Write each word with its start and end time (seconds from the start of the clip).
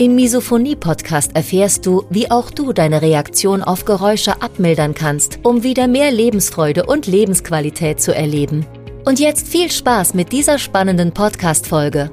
Im 0.00 0.14
Misophonie-Podcast 0.14 1.36
erfährst 1.36 1.84
du, 1.84 2.06
wie 2.08 2.30
auch 2.30 2.50
du 2.50 2.72
deine 2.72 3.02
Reaktion 3.02 3.62
auf 3.62 3.84
Geräusche 3.84 4.40
abmildern 4.40 4.94
kannst, 4.94 5.40
um 5.42 5.62
wieder 5.62 5.88
mehr 5.88 6.10
Lebensfreude 6.10 6.86
und 6.86 7.06
Lebensqualität 7.06 8.00
zu 8.00 8.14
erleben. 8.14 8.64
Und 9.04 9.20
jetzt 9.20 9.46
viel 9.46 9.70
Spaß 9.70 10.14
mit 10.14 10.32
dieser 10.32 10.58
spannenden 10.58 11.12
Podcast-Folge. 11.12 12.10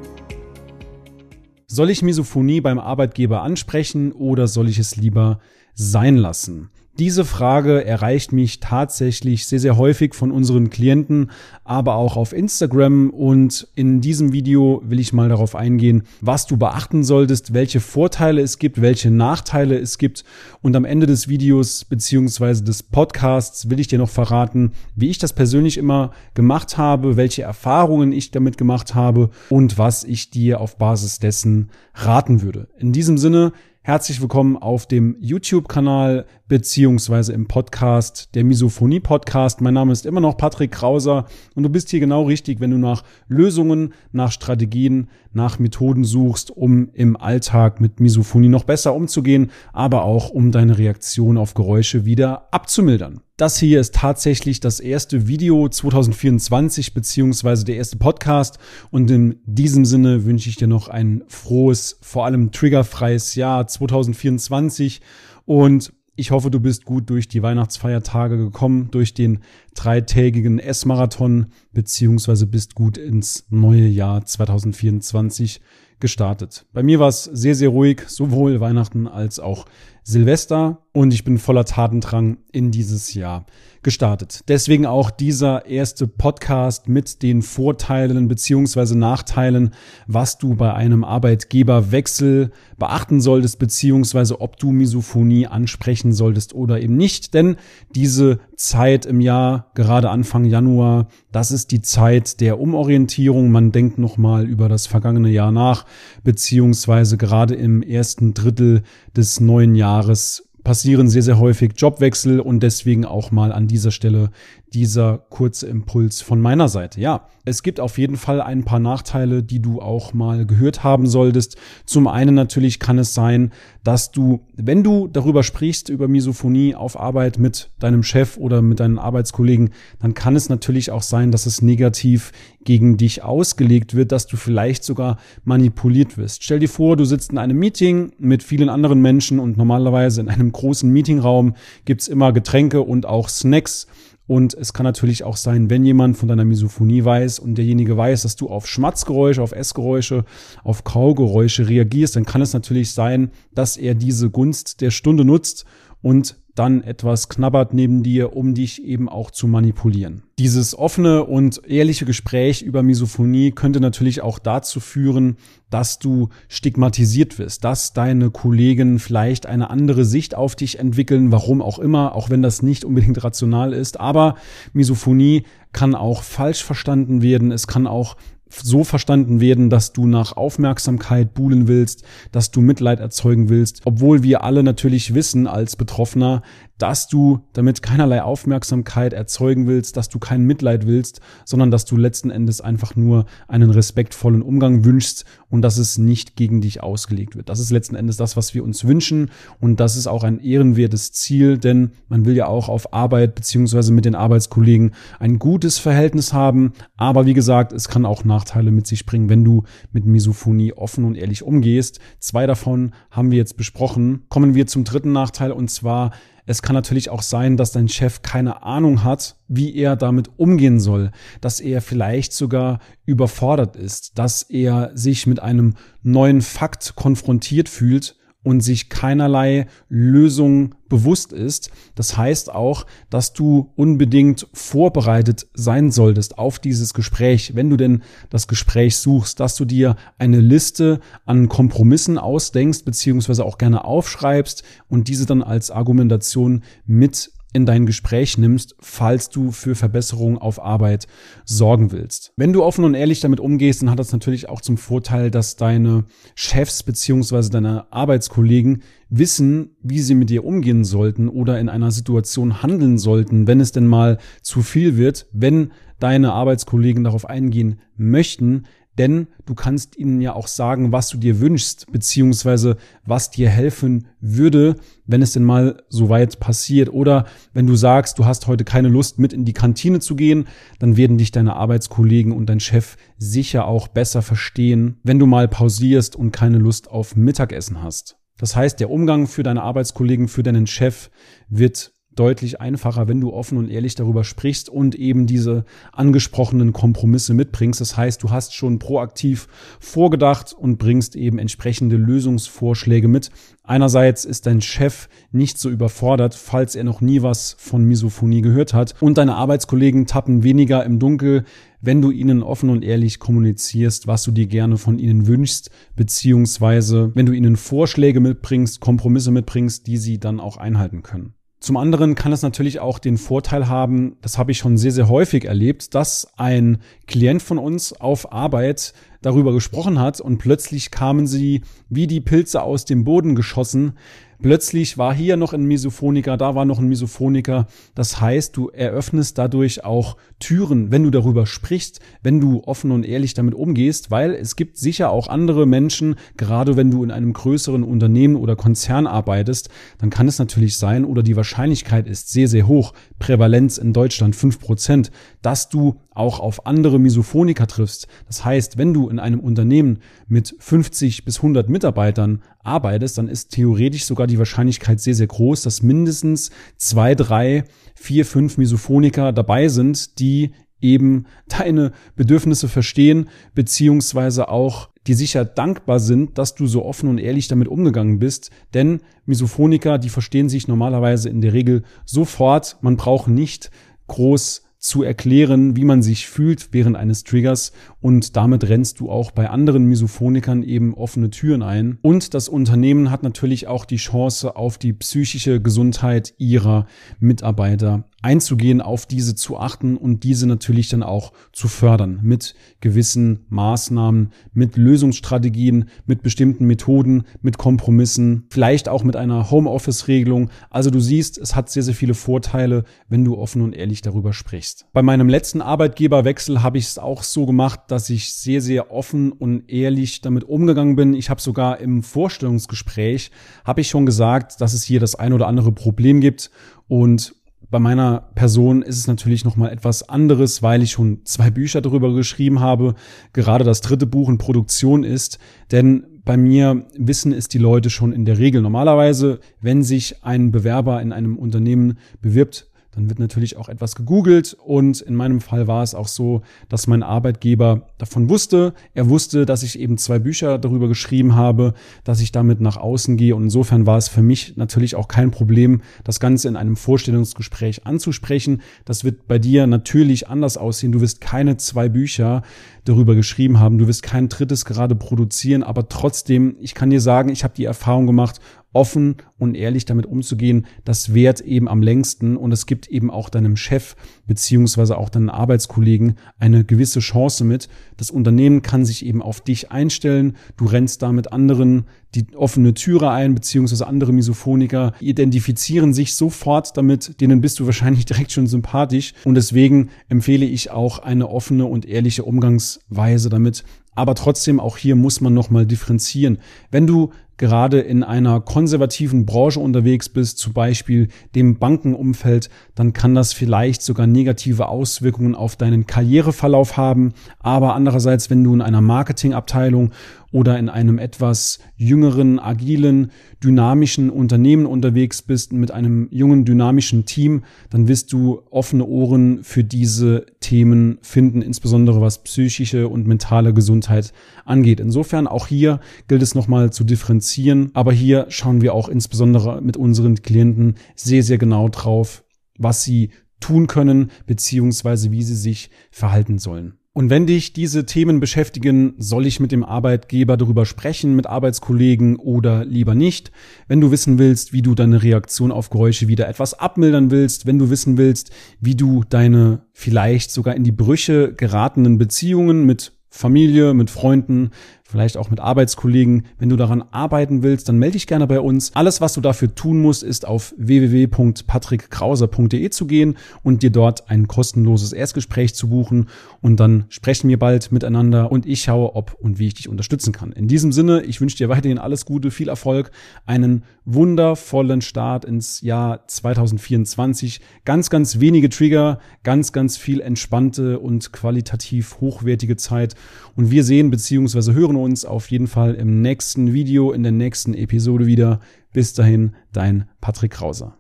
Soll 1.67 1.89
ich 1.89 2.01
Misophonie 2.01 2.59
beim 2.59 2.77
Arbeitgeber 2.77 3.41
ansprechen 3.41 4.11
oder 4.11 4.49
soll 4.49 4.67
ich 4.67 4.79
es 4.79 4.97
lieber 4.97 5.39
sein 5.73 6.17
lassen? 6.17 6.69
Diese 6.99 7.25
Frage 7.25 7.85
erreicht 7.85 8.31
mich 8.31 8.59
tatsächlich 8.59 9.45
sehr, 9.45 9.59
sehr 9.59 9.77
häufig 9.77 10.15
von 10.15 10.31
unseren 10.31 10.71
Klienten, 10.71 11.29
aber 11.63 11.93
auch 11.93 12.17
auf 12.17 12.33
Instagram. 12.33 13.11
Und 13.11 13.67
in 13.75 14.01
diesem 14.01 14.33
Video 14.33 14.81
will 14.83 14.99
ich 14.99 15.13
mal 15.13 15.29
darauf 15.29 15.55
eingehen, 15.55 16.03
was 16.21 16.47
du 16.47 16.57
beachten 16.57 17.03
solltest, 17.03 17.53
welche 17.53 17.81
Vorteile 17.81 18.41
es 18.41 18.57
gibt, 18.57 18.81
welche 18.81 19.11
Nachteile 19.11 19.77
es 19.77 19.99
gibt. 19.99 20.23
Und 20.63 20.75
am 20.75 20.85
Ende 20.85 21.05
des 21.05 21.27
Videos 21.27 21.85
beziehungsweise 21.85 22.63
des 22.63 22.81
Podcasts 22.81 23.69
will 23.69 23.79
ich 23.79 23.87
dir 23.87 23.99
noch 23.99 24.09
verraten, 24.09 24.71
wie 24.95 25.09
ich 25.09 25.19
das 25.19 25.33
persönlich 25.33 25.77
immer 25.77 26.09
gemacht 26.33 26.79
habe, 26.79 27.15
welche 27.15 27.43
Erfahrungen 27.43 28.11
ich 28.11 28.31
damit 28.31 28.57
gemacht 28.57 28.95
habe 28.95 29.29
und 29.49 29.77
was 29.77 30.03
ich 30.03 30.31
dir 30.31 30.59
auf 30.59 30.77
Basis 30.77 31.19
dessen 31.19 31.69
raten 31.93 32.41
würde. 32.41 32.69
In 32.79 32.91
diesem 32.91 33.19
Sinne, 33.19 33.53
Herzlich 33.87 34.19
willkommen 34.19 34.57
auf 34.57 34.85
dem 34.85 35.15
YouTube-Kanal 35.21 36.25
beziehungsweise 36.49 37.31
im 37.31 37.47
Podcast, 37.47 38.35
der 38.35 38.43
Misophonie-Podcast. 38.43 39.61
Mein 39.61 39.75
Name 39.75 39.93
ist 39.93 40.05
immer 40.05 40.19
noch 40.19 40.35
Patrick 40.35 40.73
Krauser 40.73 41.23
und 41.55 41.63
du 41.63 41.69
bist 41.69 41.89
hier 41.89 42.01
genau 42.01 42.23
richtig, 42.23 42.59
wenn 42.59 42.71
du 42.71 42.77
nach 42.77 43.05
Lösungen, 43.29 43.93
nach 44.11 44.33
Strategien, 44.33 45.07
nach 45.31 45.57
Methoden 45.57 46.03
suchst, 46.03 46.51
um 46.51 46.89
im 46.91 47.15
Alltag 47.15 47.79
mit 47.79 48.01
Misophonie 48.01 48.49
noch 48.49 48.65
besser 48.65 48.93
umzugehen, 48.93 49.51
aber 49.71 50.03
auch 50.03 50.31
um 50.31 50.51
deine 50.51 50.77
Reaktion 50.77 51.37
auf 51.37 51.53
Geräusche 51.53 52.03
wieder 52.03 52.53
abzumildern. 52.53 53.21
Das 53.37 53.59
hier 53.59 53.79
ist 53.79 53.93
tatsächlich 53.93 54.61
das 54.61 54.79
erste 54.79 55.27
Video 55.27 55.69
2024 55.69 56.95
beziehungsweise 56.95 57.65
der 57.65 57.75
erste 57.75 57.95
Podcast. 57.95 58.57
Und 58.89 59.11
in 59.11 59.39
diesem 59.45 59.85
Sinne 59.85 60.25
wünsche 60.25 60.49
ich 60.49 60.55
dir 60.55 60.67
noch 60.67 60.87
ein 60.87 61.23
frohes, 61.27 61.99
vor 62.01 62.25
allem 62.25 62.51
triggerfreies 62.51 63.35
Jahr 63.35 63.67
2024 63.67 65.01
und 65.45 65.93
ich 66.19 66.31
hoffe, 66.31 66.49
du 66.49 66.59
bist 66.59 66.83
gut 66.83 67.11
durch 67.11 67.27
die 67.27 67.43
Weihnachtsfeiertage 67.43 68.37
gekommen, 68.37 68.89
durch 68.89 69.13
den 69.13 69.41
dreitägigen 69.77 70.59
S-Marathon, 70.59 71.47
beziehungsweise 71.71 72.47
bist 72.47 72.75
gut 72.75 72.97
ins 72.97 73.45
neue 73.49 73.87
Jahr 73.87 74.25
2024 74.25 75.61
gestartet. 75.99 76.65
Bei 76.73 76.83
mir 76.83 76.99
war 76.99 77.07
es 77.07 77.23
sehr, 77.23 77.55
sehr 77.55 77.69
ruhig, 77.69 78.03
sowohl 78.07 78.59
Weihnachten 78.59 79.07
als 79.07 79.39
auch 79.39 79.65
Silvester 80.03 80.85
und 80.93 81.13
ich 81.13 81.25
bin 81.25 81.37
voller 81.37 81.65
Tatendrang 81.65 82.37
in 82.53 82.71
dieses 82.71 83.13
Jahr 83.13 83.45
gestartet. 83.83 84.41
Deswegen 84.47 84.85
auch 84.85 85.11
dieser 85.11 85.65
erste 85.65 86.07
Podcast 86.07 86.87
mit 86.87 87.23
den 87.23 87.41
Vorteilen 87.41 88.29
beziehungsweise 88.29 88.97
Nachteilen, 88.97 89.73
was 90.07 90.37
du 90.37 90.55
bei 90.55 90.73
einem 90.73 91.03
Arbeitgeberwechsel 91.03 92.51
beachten 92.77 93.19
solltest, 93.19 93.59
beziehungsweise 93.59 94.39
ob 94.39 94.55
du 94.57 94.71
Misophonie 94.71 95.47
ansprechen 95.47 96.13
solltest 96.13 96.53
oder 96.53 96.79
eben 96.79 96.95
nicht. 96.95 97.33
Denn 97.33 97.57
diese 97.93 98.39
Zeit 98.55 99.05
im 99.05 99.19
Jahr, 99.19 99.66
gerade 99.75 100.09
Anfang 100.09 100.45
Januar, 100.45 101.07
das 101.31 101.51
ist 101.51 101.71
die 101.71 101.81
Zeit 101.81 102.39
der 102.41 102.59
Umorientierung. 102.59 103.51
Man 103.51 103.71
denkt 103.71 103.97
nochmal 103.97 104.45
über 104.45 104.69
das 104.69 104.87
vergangene 104.87 105.29
Jahr 105.29 105.51
nach, 105.51 105.85
beziehungsweise 106.23 107.17
gerade 107.17 107.55
im 107.55 107.81
ersten 107.81 108.33
Drittel 108.33 108.83
des 109.15 109.39
neuen 109.39 109.75
Jahres 109.75 110.46
passieren 110.67 111.07
sehr, 111.07 111.23
sehr 111.23 111.39
häufig 111.39 111.75
Jobwechsel 111.77 112.41
und 112.41 112.61
deswegen 112.61 113.05
auch 113.05 113.31
mal 113.31 113.53
an 113.53 113.69
dieser 113.69 113.91
Stelle 113.91 114.31
dieser 114.73 115.19
kurze 115.29 115.65
Impuls 115.65 116.21
von 116.21 116.41
meiner 116.41 116.67
Seite. 116.67 116.99
Ja, 116.99 117.27
es 117.45 117.63
gibt 117.63 117.79
auf 117.79 117.97
jeden 117.97 118.17
Fall 118.17 118.41
ein 118.41 118.65
paar 118.65 118.79
Nachteile, 118.79 119.41
die 119.41 119.61
du 119.61 119.81
auch 119.81 120.13
mal 120.13 120.45
gehört 120.45 120.83
haben 120.83 121.07
solltest. 121.07 121.55
Zum 121.85 122.07
einen 122.07 122.35
natürlich 122.35 122.79
kann 122.79 122.99
es 122.99 123.13
sein, 123.13 123.53
dass 123.85 124.11
du, 124.11 124.41
wenn 124.57 124.83
du 124.83 125.07
darüber 125.07 125.43
sprichst, 125.43 125.87
über 125.87 126.09
Misophonie 126.09 126.75
auf 126.75 126.99
Arbeit 126.99 127.39
mit 127.39 127.69
deinem 127.79 128.03
Chef 128.03 128.35
oder 128.35 128.61
mit 128.61 128.81
deinen 128.81 128.99
Arbeitskollegen, 128.99 129.69
dann 129.99 130.13
kann 130.13 130.35
es 130.35 130.49
natürlich 130.49 130.91
auch 130.91 131.03
sein, 131.03 131.31
dass 131.31 131.45
es 131.45 131.61
negativ 131.61 132.33
gegen 132.65 132.97
dich 132.97 133.23
ausgelegt 133.23 133.95
wird, 133.95 134.11
dass 134.11 134.27
du 134.27 134.35
vielleicht 134.35 134.83
sogar 134.83 135.17
manipuliert 135.45 136.17
wirst. 136.17 136.43
Stell 136.43 136.59
dir 136.59 136.67
vor, 136.67 136.97
du 136.97 137.05
sitzt 137.05 137.31
in 137.31 137.37
einem 137.37 137.57
Meeting 137.57 138.11
mit 138.19 138.43
vielen 138.43 138.67
anderen 138.67 139.01
Menschen 139.01 139.39
und 139.39 139.55
normalerweise 139.55 140.19
in 140.19 140.27
einem 140.27 140.51
großen 140.57 140.89
Meetingraum 140.89 141.55
gibt's 141.85 142.07
immer 142.07 142.33
Getränke 142.33 142.81
und 142.81 143.05
auch 143.05 143.29
Snacks. 143.29 143.87
Und 144.27 144.53
es 144.53 144.73
kann 144.73 144.83
natürlich 144.83 145.23
auch 145.23 145.37
sein, 145.37 145.69
wenn 145.69 145.85
jemand 145.85 146.17
von 146.17 146.27
deiner 146.27 146.43
Misophonie 146.43 147.05
weiß 147.05 147.39
und 147.39 147.57
derjenige 147.57 147.95
weiß, 147.95 148.23
dass 148.23 148.35
du 148.35 148.49
auf 148.49 148.67
Schmatzgeräusche, 148.67 149.41
auf 149.41 149.53
Essgeräusche, 149.53 150.25
auf 150.63 150.83
Kaugeräusche 150.83 151.69
reagierst, 151.69 152.17
dann 152.17 152.25
kann 152.25 152.41
es 152.41 152.51
natürlich 152.51 152.91
sein, 152.91 153.31
dass 153.53 153.77
er 153.77 153.95
diese 153.95 154.29
Gunst 154.29 154.81
der 154.81 154.91
Stunde 154.91 155.23
nutzt 155.23 155.65
und 156.01 156.35
dann 156.57 156.81
etwas 156.81 157.29
knabbert 157.29 157.73
neben 157.73 158.03
dir, 158.03 158.35
um 158.35 158.53
dich 158.53 158.83
eben 158.83 159.09
auch 159.09 159.31
zu 159.31 159.47
manipulieren. 159.47 160.23
Dieses 160.39 160.77
offene 160.77 161.23
und 161.23 161.61
ehrliche 161.67 162.05
Gespräch 162.05 162.61
über 162.61 162.83
Misophonie 162.83 163.51
könnte 163.51 163.79
natürlich 163.79 164.21
auch 164.21 164.39
dazu 164.39 164.79
führen, 164.79 165.37
dass 165.69 165.99
du 165.99 166.29
stigmatisiert 166.47 167.39
wirst, 167.39 167.63
dass 167.63 167.93
deine 167.93 168.29
Kollegen 168.29 168.99
vielleicht 168.99 169.45
eine 169.45 169.69
andere 169.69 170.05
Sicht 170.05 170.35
auf 170.35 170.55
dich 170.55 170.79
entwickeln, 170.79 171.31
warum 171.31 171.61
auch 171.61 171.79
immer, 171.79 172.15
auch 172.15 172.29
wenn 172.29 172.41
das 172.41 172.61
nicht 172.61 172.85
unbedingt 172.85 173.23
rational 173.23 173.73
ist. 173.73 173.99
Aber 173.99 174.35
Misophonie 174.73 175.43
kann 175.73 175.95
auch 175.95 176.23
falsch 176.23 176.63
verstanden 176.63 177.21
werden. 177.21 177.51
Es 177.51 177.67
kann 177.67 177.87
auch 177.87 178.15
so 178.49 178.83
verstanden 178.83 179.39
werden, 179.39 179.69
dass 179.69 179.93
du 179.93 180.07
nach 180.07 180.35
Aufmerksamkeit 180.35 181.33
buhlen 181.33 181.67
willst, 181.67 182.03
dass 182.31 182.51
du 182.51 182.61
Mitleid 182.61 182.99
erzeugen 182.99 183.49
willst, 183.49 183.81
obwohl 183.85 184.23
wir 184.23 184.43
alle 184.43 184.63
natürlich 184.63 185.13
wissen 185.13 185.47
als 185.47 185.75
Betroffener, 185.75 186.41
dass 186.77 187.07
du 187.07 187.39
damit 187.53 187.81
keinerlei 187.81 188.21
Aufmerksamkeit 188.21 189.13
erzeugen 189.13 189.67
willst, 189.67 189.97
dass 189.97 190.09
du 190.09 190.19
kein 190.19 190.43
Mitleid 190.43 190.85
willst, 190.85 191.21
sondern 191.45 191.71
dass 191.71 191.85
du 191.85 191.97
letzten 191.97 192.29
Endes 192.29 192.61
einfach 192.61 192.95
nur 192.95 193.25
einen 193.47 193.69
respektvollen 193.69 194.41
Umgang 194.41 194.85
wünschst 194.85 195.25
und 195.49 195.61
dass 195.61 195.77
es 195.77 195.97
nicht 195.97 196.35
gegen 196.35 196.61
dich 196.61 196.83
ausgelegt 196.83 197.35
wird. 197.35 197.49
Das 197.49 197.59
ist 197.59 197.71
letzten 197.71 197.95
Endes 197.95 198.17
das, 198.17 198.37
was 198.37 198.53
wir 198.53 198.63
uns 198.63 198.85
wünschen 198.85 199.31
und 199.59 199.79
das 199.79 199.95
ist 199.95 200.07
auch 200.07 200.23
ein 200.23 200.39
ehrenwertes 200.39 201.11
Ziel, 201.11 201.57
denn 201.57 201.91
man 202.07 202.25
will 202.25 202.35
ja 202.35 202.47
auch 202.47 202.69
auf 202.69 202.93
Arbeit 202.93 203.35
beziehungsweise 203.35 203.91
mit 203.91 204.05
den 204.05 204.15
Arbeitskollegen 204.15 204.91
ein 205.19 205.39
gutes 205.39 205.79
Verhältnis 205.79 206.33
haben, 206.33 206.73
aber 206.95 207.25
wie 207.25 207.33
gesagt, 207.33 207.73
es 207.73 207.87
kann 207.87 208.05
auch 208.05 208.23
Nachteile 208.23 208.71
mit 208.71 208.87
sich 208.87 209.05
bringen, 209.05 209.29
wenn 209.29 209.43
du 209.43 209.63
mit 209.91 210.05
Misophonie 210.05 210.73
offen 210.73 211.05
und 211.05 211.15
ehrlich 211.15 211.43
umgehst. 211.43 211.99
Zwei 212.19 212.45
davon 212.47 212.93
haben 213.11 213.31
wir 213.31 213.37
jetzt 213.37 213.57
besprochen. 213.57 214.23
Kommen 214.29 214.55
wir 214.55 214.67
zum 214.67 214.83
dritten 214.83 215.11
Nachteil 215.11 215.51
und 215.51 215.69
zwar 215.69 216.11
es 216.47 216.61
kann 216.61 216.73
natürlich 216.73 217.09
auch 217.09 217.21
sein, 217.21 217.57
dass 217.57 217.73
dein 217.73 217.89
Chef 217.89 218.21
keine 218.21 218.63
Ahnung 218.63 219.03
hat, 219.03 219.35
wie 219.49 219.75
er 219.75 219.97
damit 219.97 220.31
umgehen 220.37 220.79
soll, 220.79 221.11
dass 221.41 221.59
er 221.59 221.81
vielleicht 221.81 222.33
sogar 222.33 222.79
überfordert 223.05 223.75
ist, 223.75 224.17
dass 224.17 224.43
er 224.43 224.91
sich 224.95 225.27
mit 225.27 225.41
einem 225.41 225.75
neuen 226.03 226.41
Fakt 226.41 226.95
konfrontiert 226.95 227.67
fühlt 227.67 228.15
und 228.47 228.61
sich 228.61 228.87
keinerlei 228.87 229.67
Lösung 229.89 230.73
bewusst 230.87 231.33
ist. 231.33 231.69
Das 231.95 232.15
heißt 232.15 232.49
auch, 232.49 232.85
dass 233.09 233.33
du 233.33 233.73
unbedingt 233.75 234.47
vorbereitet 234.53 235.47
sein 235.53 235.91
solltest 235.91 236.37
auf 236.37 236.57
dieses 236.57 236.93
Gespräch, 236.93 237.55
wenn 237.55 237.69
du 237.69 237.75
denn 237.75 238.03
das 238.29 238.47
Gespräch 238.47 238.95
suchst, 238.95 239.41
dass 239.41 239.55
du 239.55 239.65
dir 239.65 239.97
eine 240.17 240.39
Liste 240.39 241.01
an 241.25 241.49
Kompromissen 241.49 242.17
ausdenkst, 242.17 242.85
beziehungsweise 242.85 243.43
auch 243.43 243.57
gerne 243.57 243.83
aufschreibst 243.83 244.63
und 244.87 245.09
diese 245.09 245.25
dann 245.25 245.43
als 245.43 245.69
Argumentation 245.69 246.63
mit 246.85 247.31
in 247.57 247.65
dein 247.65 247.85
Gespräch 247.85 248.37
nimmst, 248.37 248.75
falls 248.79 249.29
du 249.29 249.51
für 249.51 249.75
Verbesserungen 249.75 250.37
auf 250.37 250.63
Arbeit 250.63 251.07
sorgen 251.43 251.91
willst. 251.91 252.31
Wenn 252.37 252.53
du 252.53 252.63
offen 252.63 252.85
und 252.85 252.93
ehrlich 252.93 253.19
damit 253.19 253.39
umgehst, 253.39 253.81
dann 253.81 253.89
hat 253.89 253.99
das 253.99 254.13
natürlich 254.13 254.47
auch 254.47 254.61
zum 254.61 254.77
Vorteil, 254.77 255.31
dass 255.31 255.55
deine 255.57 256.05
Chefs 256.35 256.83
beziehungsweise 256.83 257.49
deine 257.49 257.91
Arbeitskollegen 257.91 258.83
wissen, 259.09 259.75
wie 259.81 259.99
sie 259.99 260.15
mit 260.15 260.29
dir 260.29 260.45
umgehen 260.45 260.85
sollten 260.85 261.29
oder 261.29 261.59
in 261.59 261.67
einer 261.67 261.91
Situation 261.91 262.61
handeln 262.61 262.97
sollten, 262.97 263.47
wenn 263.47 263.59
es 263.59 263.71
denn 263.71 263.87
mal 263.87 264.19
zu 264.43 264.61
viel 264.61 264.95
wird, 264.95 265.27
wenn 265.33 265.71
deine 265.99 266.33
Arbeitskollegen 266.33 267.03
darauf 267.03 267.27
eingehen 267.27 267.79
möchten, 267.95 268.65
denn 268.97 269.27
du 269.45 269.53
kannst 269.53 269.97
ihnen 269.97 270.21
ja 270.21 270.33
auch 270.33 270.47
sagen, 270.47 270.91
was 270.91 271.09
du 271.09 271.17
dir 271.17 271.39
wünschst, 271.39 271.91
beziehungsweise 271.91 272.77
was 273.05 273.31
dir 273.31 273.49
helfen 273.49 274.07
würde, 274.19 274.75
wenn 275.05 275.21
es 275.21 275.33
denn 275.33 275.43
mal 275.43 275.83
so 275.89 276.09
weit 276.09 276.39
passiert. 276.39 276.89
Oder 276.89 277.25
wenn 277.53 277.67
du 277.67 277.75
sagst, 277.75 278.19
du 278.19 278.25
hast 278.25 278.47
heute 278.47 278.63
keine 278.63 278.89
Lust, 278.89 279.19
mit 279.19 279.33
in 279.33 279.45
die 279.45 279.53
Kantine 279.53 279.99
zu 279.99 280.15
gehen, 280.15 280.47
dann 280.79 280.97
werden 280.97 281.17
dich 281.17 281.31
deine 281.31 281.55
Arbeitskollegen 281.55 282.31
und 282.31 282.47
dein 282.47 282.59
Chef 282.59 282.97
sicher 283.17 283.67
auch 283.67 283.87
besser 283.87 284.21
verstehen, 284.21 284.99
wenn 285.03 285.19
du 285.19 285.25
mal 285.25 285.47
pausierst 285.47 286.15
und 286.15 286.31
keine 286.31 286.57
Lust 286.57 286.89
auf 286.89 287.15
Mittagessen 287.15 287.81
hast. 287.81 288.17
Das 288.37 288.55
heißt, 288.55 288.79
der 288.79 288.91
Umgang 288.91 289.27
für 289.27 289.43
deine 289.43 289.63
Arbeitskollegen, 289.63 290.27
für 290.27 290.43
deinen 290.43 290.67
Chef 290.67 291.09
wird 291.49 291.93
deutlich 292.17 292.59
einfacher, 292.59 293.07
wenn 293.07 293.21
du 293.21 293.33
offen 293.33 293.57
und 293.57 293.69
ehrlich 293.69 293.95
darüber 293.95 294.23
sprichst 294.23 294.69
und 294.69 294.95
eben 294.95 295.27
diese 295.27 295.65
angesprochenen 295.91 296.73
Kompromisse 296.73 297.33
mitbringst. 297.33 297.81
Das 297.81 297.95
heißt, 297.95 298.23
du 298.23 298.31
hast 298.31 298.53
schon 298.53 298.79
proaktiv 298.79 299.47
vorgedacht 299.79 300.53
und 300.53 300.77
bringst 300.77 301.15
eben 301.15 301.39
entsprechende 301.39 301.95
Lösungsvorschläge 301.95 303.07
mit. 303.07 303.29
Einerseits 303.63 304.23
ist 304.23 304.45
dein 304.45 304.61
Chef 304.61 305.09
nicht 305.31 305.57
so 305.57 305.69
überfordert, 305.69 306.35
falls 306.35 306.75
er 306.75 306.83
noch 306.83 307.01
nie 307.01 307.21
was 307.21 307.55
von 307.59 307.83
Misophonie 307.83 308.41
gehört 308.41 308.73
hat 308.73 308.95
und 309.01 309.17
deine 309.17 309.35
Arbeitskollegen 309.35 310.05
tappen 310.05 310.43
weniger 310.43 310.85
im 310.85 310.99
Dunkel, 310.99 311.43
wenn 311.81 312.01
du 312.01 312.11
ihnen 312.11 312.43
offen 312.43 312.69
und 312.69 312.83
ehrlich 312.83 313.19
kommunizierst, 313.19 314.07
was 314.07 314.23
du 314.23 314.31
dir 314.31 314.47
gerne 314.47 314.77
von 314.77 314.99
ihnen 314.99 315.27
wünschst, 315.27 315.69
beziehungsweise 315.95 317.11
wenn 317.13 317.25
du 317.25 317.33
ihnen 317.33 317.55
Vorschläge 317.55 318.19
mitbringst, 318.19 318.79
Kompromisse 318.79 319.31
mitbringst, 319.31 319.85
die 319.85 319.97
sie 319.97 320.19
dann 320.19 320.39
auch 320.39 320.57
einhalten 320.57 321.03
können. 321.03 321.36
Zum 321.59 321.75
anderen 321.77 322.13
kann 322.13 322.31
es 322.31 322.43
natürlich 322.43 322.79
auch 322.79 322.99
den 322.99 323.17
Vorteil 323.17 323.67
haben, 323.67 324.17
das 324.21 324.37
habe 324.37 324.51
ich 324.51 324.59
schon 324.59 324.77
sehr, 324.77 324.91
sehr 324.91 325.09
häufig 325.09 325.45
erlebt, 325.45 325.95
dass 325.95 326.27
ein 326.37 326.79
Klient 327.07 327.41
von 327.41 327.57
uns 327.57 327.93
auf 327.93 328.31
Arbeit 328.31 328.93
darüber 329.21 329.53
gesprochen 329.53 329.99
hat 329.99 330.21
und 330.21 330.37
plötzlich 330.37 330.91
kamen 330.91 331.27
sie 331.27 331.61
wie 331.89 332.07
die 332.07 332.21
Pilze 332.21 332.61
aus 332.61 332.85
dem 332.85 333.03
Boden 333.03 333.35
geschossen 333.35 333.93
Plötzlich 334.39 334.99
war 334.99 335.15
hier 335.15 335.35
noch 335.35 335.53
ein 335.53 335.65
Misophoniker, 335.65 336.37
da 336.37 336.53
war 336.53 336.63
noch 336.63 336.77
ein 336.77 336.87
Misophoniker. 336.87 337.65
Das 337.95 338.21
heißt, 338.21 338.55
du 338.55 338.69
eröffnest 338.69 339.39
dadurch 339.39 339.83
auch 339.83 340.15
Türen, 340.37 340.91
wenn 340.91 341.01
du 341.01 341.09
darüber 341.09 341.47
sprichst, 341.47 342.01
wenn 342.21 342.39
du 342.39 342.61
offen 342.63 342.91
und 342.91 343.03
ehrlich 343.03 343.33
damit 343.33 343.55
umgehst, 343.55 344.11
weil 344.11 344.35
es 344.35 344.55
gibt 344.55 344.77
sicher 344.77 345.09
auch 345.09 345.27
andere 345.27 345.65
Menschen, 345.65 346.15
gerade 346.37 346.77
wenn 346.77 346.91
du 346.91 347.03
in 347.03 347.09
einem 347.09 347.33
größeren 347.33 347.81
Unternehmen 347.81 348.35
oder 348.35 348.55
Konzern 348.55 349.07
arbeitest, 349.07 349.69
dann 349.97 350.11
kann 350.11 350.27
es 350.27 350.37
natürlich 350.37 350.77
sein 350.77 351.03
oder 351.03 351.23
die 351.23 351.35
Wahrscheinlichkeit 351.35 352.05
ist 352.07 352.29
sehr, 352.29 352.47
sehr 352.47 352.67
hoch, 352.67 352.93
Prävalenz 353.17 353.79
in 353.79 353.91
Deutschland 353.91 354.35
fünf 354.35 354.59
Prozent, 354.59 355.09
dass 355.41 355.69
du 355.69 355.99
auch 356.11 356.39
auf 356.39 356.67
andere 356.67 356.99
Misophoniker 356.99 357.65
triffst. 357.65 358.07
Das 358.27 358.45
heißt, 358.45 358.77
wenn 358.77 358.93
du 358.93 359.09
in 359.09 359.16
einem 359.19 359.39
Unternehmen 359.39 359.99
mit 360.27 360.55
50 360.59 361.25
bis 361.25 361.37
100 361.37 361.69
Mitarbeitern 361.69 362.41
arbeitest, 362.63 363.17
dann 363.17 363.27
ist 363.27 363.51
theoretisch 363.51 364.05
sogar 364.05 364.27
die 364.27 364.39
Wahrscheinlichkeit 364.39 364.99
sehr, 364.99 365.15
sehr 365.15 365.27
groß, 365.27 365.61
dass 365.61 365.83
mindestens 365.83 366.51
zwei, 366.77 367.15
drei, 367.15 367.65
vier, 367.95 368.25
fünf 368.25 368.57
Misophoniker 368.57 369.31
dabei 369.33 369.67
sind, 369.67 370.19
die 370.19 370.51
eben 370.81 371.25
deine 371.47 371.91
Bedürfnisse 372.15 372.67
verstehen, 372.67 373.29
beziehungsweise 373.55 374.49
auch 374.49 374.89
die 375.07 375.13
sicher 375.13 375.45
dankbar 375.45 375.99
sind, 375.99 376.37
dass 376.37 376.55
du 376.55 376.67
so 376.67 376.83
offen 376.85 377.09
und 377.09 377.17
ehrlich 377.17 377.47
damit 377.47 377.67
umgegangen 377.67 378.19
bist. 378.19 378.51
Denn 378.73 378.99
Misophoniker, 379.25 379.97
die 379.97 380.09
verstehen 380.09 380.49
sich 380.49 380.67
normalerweise 380.67 381.29
in 381.29 381.41
der 381.41 381.53
Regel 381.53 381.83
sofort. 382.05 382.77
Man 382.81 382.97
braucht 382.97 383.29
nicht 383.29 383.71
groß 384.07 384.63
zu 384.87 385.03
erklären, 385.03 385.75
wie 385.75 385.83
man 385.83 386.01
sich 386.01 386.27
fühlt 386.27 386.69
während 386.71 386.95
eines 386.95 387.23
Triggers 387.23 387.73
und 388.01 388.35
damit 388.35 388.67
rennst 388.69 388.99
du 388.99 389.09
auch 389.09 389.31
bei 389.31 389.49
anderen 389.49 389.85
Misophonikern 389.85 390.63
eben 390.63 390.93
offene 390.93 391.29
Türen 391.29 391.61
ein. 391.61 391.99
Und 392.01 392.33
das 392.33 392.49
Unternehmen 392.49 393.11
hat 393.11 393.21
natürlich 393.21 393.67
auch 393.67 393.85
die 393.85 393.97
Chance 393.97 394.55
auf 394.55 394.77
die 394.77 394.93
psychische 394.93 395.61
Gesundheit 395.61 396.33
ihrer 396.37 396.85
Mitarbeiter 397.19 398.05
einzugehen, 398.21 398.81
auf 398.81 399.05
diese 399.05 399.35
zu 399.35 399.57
achten 399.57 399.95
und 399.95 400.23
diese 400.23 400.47
natürlich 400.47 400.89
dann 400.89 401.03
auch 401.03 401.33
zu 401.53 401.67
fördern 401.67 402.19
mit 402.23 402.55
gewissen 402.81 403.45
Maßnahmen, 403.49 404.31
mit 404.53 404.75
Lösungsstrategien, 404.75 405.89
mit 406.07 406.23
bestimmten 406.23 406.65
Methoden, 406.65 407.23
mit 407.41 407.59
Kompromissen, 407.59 408.45
vielleicht 408.49 408.89
auch 408.89 409.03
mit 409.03 409.15
einer 409.15 409.51
Homeoffice-Regelung. 409.51 410.49
Also 410.71 410.89
du 410.89 410.99
siehst, 410.99 411.37
es 411.37 411.55
hat 411.55 411.69
sehr, 411.69 411.83
sehr 411.83 411.93
viele 411.93 412.15
Vorteile, 412.15 412.85
wenn 413.07 413.23
du 413.23 413.37
offen 413.37 413.61
und 413.61 413.73
ehrlich 413.73 414.01
darüber 414.01 414.33
sprichst. 414.33 414.87
Bei 414.93 415.03
meinem 415.03 415.29
letzten 415.29 415.61
Arbeitgeberwechsel 415.61 416.63
habe 416.63 416.79
ich 416.79 416.85
es 416.85 416.97
auch 416.97 417.21
so 417.21 417.45
gemacht, 417.45 417.81
dass 417.89 418.09
ich 418.09 418.33
sehr, 418.33 418.61
sehr 418.61 418.91
offen 418.91 419.31
und 419.31 419.69
ehrlich 419.69 420.21
damit 420.21 420.43
umgegangen 420.43 420.95
bin. 420.95 421.13
Ich 421.13 421.29
habe 421.29 421.39
sogar 421.39 421.79
im 421.79 422.01
Vorstellungsgespräch, 422.01 423.29
habe 423.63 423.81
ich 423.81 423.89
schon 423.89 424.07
gesagt, 424.07 424.59
dass 424.59 424.73
es 424.73 424.83
hier 424.83 424.99
das 424.99 425.13
ein 425.13 425.33
oder 425.33 425.47
andere 425.47 425.71
Problem 425.71 426.19
gibt 426.19 426.49
und 426.87 427.35
bei 427.69 427.79
meiner 427.79 428.29
Person 428.35 428.81
ist 428.81 428.97
es 428.97 429.07
natürlich 429.07 429.43
noch 429.43 429.55
mal 429.57 429.69
etwas 429.69 430.07
anderes, 430.07 430.63
weil 430.63 430.81
ich 430.81 430.91
schon 430.91 431.21
zwei 431.25 431.49
Bücher 431.49 431.81
darüber 431.81 432.13
geschrieben 432.13 432.59
habe, 432.59 432.95
gerade 433.33 433.65
das 433.65 433.81
dritte 433.81 434.05
Buch 434.05 434.29
in 434.29 434.37
Produktion 434.37 435.03
ist, 435.03 435.37
denn 435.71 436.05
bei 436.23 436.37
mir 436.37 436.85
wissen 436.97 437.31
es 437.31 437.47
die 437.47 437.57
Leute 437.57 437.89
schon 437.89 438.11
in 438.11 438.25
der 438.25 438.37
Regel. 438.37 438.61
Normalerweise, 438.61 439.39
wenn 439.61 439.83
sich 439.83 440.23
ein 440.23 440.51
Bewerber 440.51 441.01
in 441.01 441.13
einem 441.13 441.37
Unternehmen 441.37 441.97
bewirbt, 442.21 442.69
dann 442.91 443.09
wird 443.09 443.19
natürlich 443.19 443.57
auch 443.57 443.69
etwas 443.69 443.95
gegoogelt 443.95 444.57
und 444.65 445.01
in 445.01 445.15
meinem 445.15 445.41
Fall 445.41 445.67
war 445.67 445.83
es 445.83 445.93
auch 445.93 446.07
so, 446.07 446.41
dass 446.69 446.87
mein 446.87 447.03
Arbeitgeber 447.03 447.87
davon 447.97 448.29
wusste. 448.29 448.73
Er 448.93 449.09
wusste, 449.09 449.45
dass 449.45 449.63
ich 449.63 449.79
eben 449.79 449.97
zwei 449.97 450.19
Bücher 450.19 450.57
darüber 450.57 450.87
geschrieben 450.87 451.35
habe, 451.35 451.73
dass 452.03 452.21
ich 452.21 452.31
damit 452.31 452.59
nach 452.59 452.77
außen 452.77 453.17
gehe 453.17 453.35
und 453.35 453.43
insofern 453.43 453.85
war 453.85 453.97
es 453.97 454.07
für 454.07 454.23
mich 454.23 454.57
natürlich 454.57 454.95
auch 454.95 455.07
kein 455.07 455.31
Problem, 455.31 455.81
das 456.03 456.19
Ganze 456.19 456.47
in 456.47 456.55
einem 456.55 456.75
Vorstellungsgespräch 456.75 457.85
anzusprechen. 457.85 458.61
Das 458.85 459.03
wird 459.03 459.27
bei 459.27 459.39
dir 459.39 459.67
natürlich 459.67 460.27
anders 460.27 460.57
aussehen. 460.57 460.91
Du 460.91 461.01
wirst 461.01 461.21
keine 461.21 461.57
zwei 461.57 461.89
Bücher 461.89 462.41
darüber 462.85 463.15
geschrieben 463.15 463.59
haben. 463.59 463.77
Du 463.77 463.87
wirst 463.87 464.03
kein 464.03 464.29
drittes 464.29 464.65
gerade 464.65 464.95
produzieren, 464.95 465.63
aber 465.63 465.89
trotzdem, 465.89 466.55
ich 466.59 466.73
kann 466.73 466.89
dir 466.89 467.01
sagen, 467.01 467.29
ich 467.29 467.43
habe 467.43 467.53
die 467.55 467.65
Erfahrung 467.65 468.07
gemacht, 468.07 468.39
offen 468.73 469.15
und 469.37 469.55
ehrlich 469.55 469.85
damit 469.85 470.05
umzugehen, 470.05 470.65
das 470.83 471.13
währt 471.13 471.41
eben 471.41 471.67
am 471.67 471.81
längsten 471.81 472.37
und 472.37 472.51
es 472.51 472.65
gibt 472.65 472.87
eben 472.87 473.09
auch 473.09 473.29
deinem 473.29 473.55
Chef 473.55 473.95
beziehungsweise 474.27 474.97
auch 474.97 475.09
deinen 475.09 475.29
Arbeitskollegen 475.29 476.15
eine 476.37 476.63
gewisse 476.63 476.99
Chance 476.99 477.43
mit. 477.43 477.69
Das 477.97 478.11
Unternehmen 478.11 478.61
kann 478.61 478.85
sich 478.85 479.05
eben 479.05 479.21
auf 479.21 479.41
dich 479.41 479.71
einstellen. 479.71 480.37
Du 480.57 480.65
rennst 480.65 481.01
damit 481.01 481.31
anderen 481.31 481.85
die 482.15 482.25
offene 482.35 482.73
Türe 482.73 483.11
ein, 483.11 483.35
beziehungsweise 483.35 483.87
andere 483.87 484.13
Misophoniker 484.13 484.93
identifizieren 484.99 485.93
sich 485.93 486.15
sofort 486.15 486.77
damit, 486.77 487.19
denen 487.21 487.41
bist 487.41 487.59
du 487.59 487.65
wahrscheinlich 487.65 488.05
direkt 488.05 488.31
schon 488.31 488.47
sympathisch. 488.47 489.13
Und 489.23 489.35
deswegen 489.35 489.89
empfehle 490.09 490.45
ich 490.45 490.71
auch 490.71 490.99
eine 490.99 491.29
offene 491.29 491.65
und 491.65 491.85
ehrliche 491.85 492.23
Umgangsweise 492.23 493.29
damit. 493.29 493.63
Aber 493.95 494.13
trotzdem 494.13 494.59
auch 494.59 494.77
hier 494.77 494.95
muss 494.95 495.21
man 495.21 495.33
nochmal 495.33 495.65
differenzieren. 495.65 496.37
Wenn 496.69 496.85
du 496.85 497.11
gerade 497.37 497.79
in 497.79 498.03
einer 498.03 498.41
konservativen 498.41 499.25
Branche 499.25 499.59
unterwegs 499.59 500.09
bist, 500.09 500.39
zum 500.39 500.53
Beispiel 500.53 501.07
dem 501.35 501.57
Bankenumfeld, 501.57 502.49
dann 502.75 502.93
kann 502.93 503.15
das 503.15 503.33
vielleicht 503.33 503.81
sogar 503.81 504.07
negative 504.07 504.67
Auswirkungen 504.67 505.35
auf 505.35 505.55
deinen 505.55 505.85
Karriereverlauf 505.85 506.77
haben. 506.77 507.13
Aber 507.39 507.75
andererseits, 507.75 508.29
wenn 508.29 508.43
du 508.43 508.53
in 508.53 508.61
einer 508.61 508.81
Marketingabteilung 508.81 509.91
oder 510.31 510.59
in 510.59 510.69
einem 510.69 510.97
etwas 510.99 511.59
jüngeren, 511.75 512.39
agilen, 512.39 513.11
dynamischen 513.43 514.09
Unternehmen 514.09 514.65
unterwegs 514.65 515.21
bist 515.21 515.53
mit 515.53 515.71
einem 515.71 516.07
jungen, 516.11 516.45
dynamischen 516.45 517.05
Team, 517.05 517.43
dann 517.69 517.87
wirst 517.87 518.11
du 518.13 518.41
offene 518.49 518.85
Ohren 518.85 519.43
für 519.43 519.63
diese 519.63 520.25
Themen 520.39 520.97
finden, 521.01 521.41
insbesondere 521.41 522.01
was 522.01 522.23
psychische 522.23 522.87
und 522.87 523.07
mentale 523.07 523.53
Gesundheit 523.53 524.13
angeht. 524.45 524.79
Insofern 524.79 525.27
auch 525.27 525.47
hier 525.47 525.79
gilt 526.07 526.21
es 526.21 526.35
nochmal 526.35 526.71
zu 526.71 526.83
differenzieren, 526.83 527.71
aber 527.73 527.93
hier 527.93 528.25
schauen 528.29 528.61
wir 528.61 528.73
auch 528.73 528.89
insbesondere 528.89 529.61
mit 529.61 529.77
unseren 529.77 530.15
Klienten 530.15 530.75
sehr, 530.95 531.23
sehr 531.23 531.37
genau 531.37 531.69
drauf, 531.69 532.23
was 532.57 532.83
sie 532.83 533.11
tun 533.39 533.67
können, 533.67 534.11
beziehungsweise 534.25 535.11
wie 535.11 535.23
sie 535.23 535.35
sich 535.35 535.69
verhalten 535.91 536.39
sollen. 536.39 536.73
Und 536.97 537.11
wenn 537.11 537.27
dich 537.27 537.53
diese 537.53 537.85
Themen 537.85 538.19
beschäftigen, 538.19 538.95
soll 538.97 539.27
ich 539.27 539.39
mit 539.39 539.51
dem 539.51 539.63
Arbeitgeber 539.63 540.35
darüber 540.35 540.65
sprechen, 540.65 541.15
mit 541.15 541.27
Arbeitskollegen 541.27 542.15
oder 542.15 542.65
lieber 542.65 542.95
nicht? 542.95 543.31
Wenn 543.67 543.79
du 543.79 543.91
wissen 543.91 544.17
willst, 544.17 544.51
wie 544.51 544.63
du 544.63 544.73
deine 544.73 545.03
Reaktion 545.03 545.51
auf 545.51 545.69
Geräusche 545.69 546.07
wieder 546.07 546.27
etwas 546.27 546.55
abmildern 546.55 547.11
willst, 547.11 547.45
wenn 547.45 547.59
du 547.59 547.69
wissen 547.69 547.99
willst, 547.99 548.31
wie 548.61 548.73
du 548.73 549.03
deine 549.07 549.61
vielleicht 549.73 550.31
sogar 550.31 550.55
in 550.55 550.63
die 550.63 550.71
Brüche 550.71 551.35
geratenen 551.35 551.99
Beziehungen 551.99 552.65
mit 552.65 552.93
Familie, 553.09 553.75
mit 553.75 553.91
Freunden, 553.91 554.49
vielleicht 554.87 555.17
auch 555.17 555.29
mit 555.29 555.41
Arbeitskollegen. 555.41 556.25
Wenn 556.39 556.49
du 556.49 556.55
daran 556.55 556.85
arbeiten 556.91 557.43
willst, 557.43 557.67
dann 557.67 557.77
melde 557.77 557.93
dich 557.93 558.07
gerne 558.07 558.25
bei 558.25 558.39
uns. 558.39 558.71
Alles, 558.73 559.01
was 559.01 559.13
du 559.13 559.21
dafür 559.21 559.53
tun 559.53 559.81
musst, 559.81 560.01
ist 560.01 560.25
auf 560.25 560.55
www.patrickkrauser.de 560.57 562.69
zu 562.69 562.87
gehen 562.87 563.17
und 563.43 563.63
dir 563.63 563.69
dort 563.69 564.09
ein 564.09 564.29
kostenloses 564.29 564.93
Erstgespräch 564.93 565.53
zu 565.55 565.67
buchen. 565.69 566.07
Und 566.41 566.61
dann 566.61 566.85
sprechen 566.89 567.29
wir 567.29 567.37
bald 567.37 567.69
miteinander 567.71 568.31
und 568.31 568.45
ich 568.45 568.61
schaue, 568.61 568.95
ob 568.95 569.17
und 569.19 569.39
wie 569.39 569.47
ich 569.47 569.55
dich 569.55 569.67
unterstützen 569.67 570.13
kann. 570.13 570.31
In 570.31 570.47
diesem 570.47 570.71
Sinne, 570.71 571.01
ich 571.01 571.19
wünsche 571.19 571.35
dir 571.35 571.49
weiterhin 571.49 571.79
alles 571.79 572.05
Gute, 572.05 572.31
viel 572.31 572.47
Erfolg, 572.47 572.91
einen 573.25 573.63
wundervollen 573.83 574.79
Start 574.81 575.25
ins 575.25 575.59
Jahr 575.61 576.07
2024. 576.07 577.41
Ganz, 577.65 577.89
ganz 577.89 578.19
wenige 578.19 578.49
Trigger, 578.49 578.99
ganz, 579.23 579.51
ganz 579.51 579.75
viel 579.75 579.99
entspannte 579.99 580.77
und 580.79 581.11
qualitativ 581.11 581.97
hochwertige 581.99 582.55
Zeit. 582.55 582.95
Und 583.35 583.51
wir 583.51 583.63
sehen 583.63 583.89
bzw. 583.89 584.53
hören 584.77 584.91
uns 584.91 585.05
auf 585.05 585.31
jeden 585.31 585.47
Fall 585.47 585.73
im 585.75 586.01
nächsten 586.01 586.53
Video, 586.53 586.91
in 586.91 587.03
der 587.03 587.11
nächsten 587.11 587.53
Episode 587.53 588.05
wieder. 588.05 588.39
Bis 588.73 588.93
dahin, 588.93 589.35
dein 589.51 589.89
Patrick 590.01 590.31
Krauser. 590.33 590.77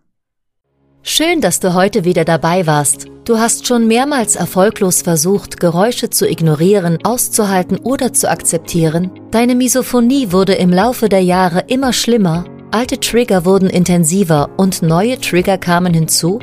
Schön, 1.03 1.41
dass 1.41 1.59
du 1.59 1.73
heute 1.73 2.03
wieder 2.03 2.25
dabei 2.25 2.67
warst. 2.67 3.07
Du 3.23 3.39
hast 3.39 3.65
schon 3.65 3.87
mehrmals 3.87 4.35
erfolglos 4.35 5.01
versucht, 5.01 5.59
Geräusche 5.59 6.09
zu 6.09 6.29
ignorieren, 6.29 6.99
auszuhalten 7.03 7.77
oder 7.77 8.13
zu 8.13 8.29
akzeptieren. 8.29 9.11
Deine 9.31 9.55
Misophonie 9.55 10.31
wurde 10.31 10.53
im 10.53 10.69
Laufe 10.69 11.07
der 11.09 11.21
Jahre 11.21 11.63
immer 11.67 11.93
schlimmer. 11.93 12.45
Alte 12.71 12.99
Trigger 12.99 13.45
wurden 13.45 13.69
intensiver 13.69 14.49
und 14.57 14.81
neue 14.81 15.19
Trigger 15.19 15.57
kamen 15.57 15.93
hinzu. 15.93 16.39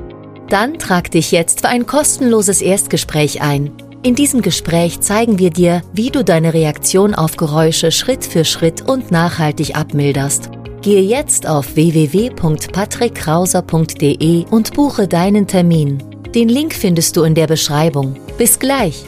Dann 0.48 0.78
trag 0.78 1.10
dich 1.10 1.30
jetzt 1.30 1.60
für 1.60 1.68
ein 1.68 1.86
kostenloses 1.86 2.62
Erstgespräch 2.62 3.42
ein. 3.42 3.70
In 4.04 4.14
diesem 4.14 4.40
Gespräch 4.42 5.00
zeigen 5.00 5.38
wir 5.38 5.48
dir, 5.48 5.80
wie 5.94 6.10
du 6.10 6.22
deine 6.22 6.52
Reaktion 6.52 7.14
auf 7.14 7.38
Geräusche 7.38 7.90
Schritt 7.90 8.22
für 8.22 8.44
Schritt 8.44 8.82
und 8.82 9.10
nachhaltig 9.10 9.76
abmilderst. 9.76 10.50
Gehe 10.82 11.00
jetzt 11.00 11.48
auf 11.48 11.74
www.patrickkrauser.de 11.74 14.44
und 14.50 14.74
buche 14.74 15.08
deinen 15.08 15.46
Termin. 15.46 16.02
Den 16.34 16.50
Link 16.50 16.74
findest 16.74 17.16
du 17.16 17.22
in 17.22 17.34
der 17.34 17.46
Beschreibung. 17.46 18.16
Bis 18.36 18.58
gleich! 18.58 19.06